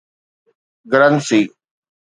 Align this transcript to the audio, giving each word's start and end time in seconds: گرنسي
گرنسي 0.91 1.41